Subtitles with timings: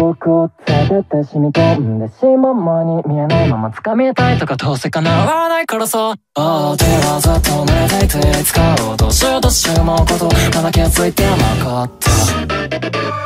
[0.00, 6.14] 僕を連れて染み込んでしまう前に見えないまま掴みたいとかどうせ叶わないからさ。
[6.34, 10.24] ああ手はずっと濡れていて使おうとしようとしまうこと
[10.56, 13.21] まだ気づいてなかった。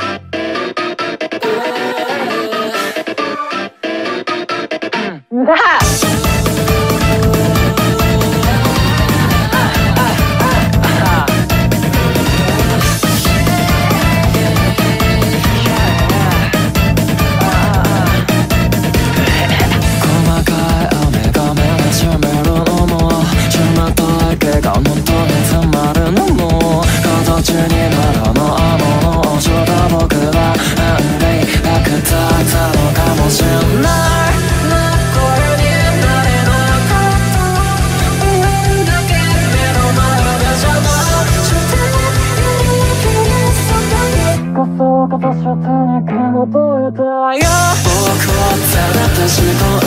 [44.76, 45.56] こそ形を
[46.02, 46.50] 手に戻
[46.90, 47.02] りた
[47.34, 47.46] いよ。
[47.86, 49.85] 僕は連れてし込ん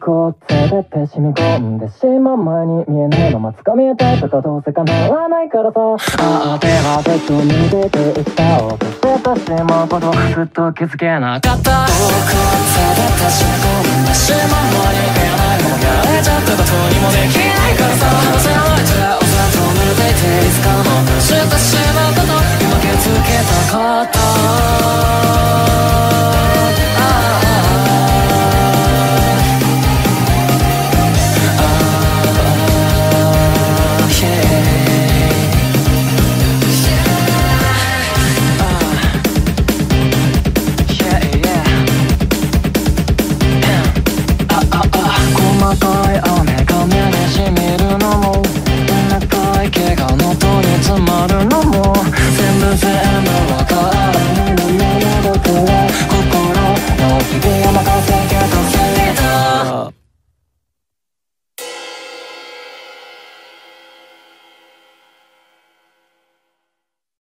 [0.00, 5.76] これてって染み込んでしまう前に見えないまつかみ当てとかどうせ叶わないからさ。
[6.18, 11.52] あてではでと逃げていった落としてたしまうことずっと気づけなかった。
[11.52, 18.08] こってでって染み込んでしまう前に見えないもやれちゃったことにもできないからさ。
[18.08, 25.09] 話せないでお砂糖濡れていていつかもしてしまうこと今気づけたかった